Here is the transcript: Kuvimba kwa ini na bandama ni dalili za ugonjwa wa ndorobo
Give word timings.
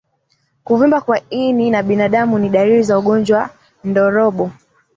Kuvimba 0.63 0.99
kwa 1.01 1.17
ini 1.29 1.71
na 1.71 1.83
bandama 1.83 2.39
ni 2.39 2.49
dalili 2.49 2.83
za 2.83 2.99
ugonjwa 2.99 3.37
wa 3.39 3.49
ndorobo 3.83 4.51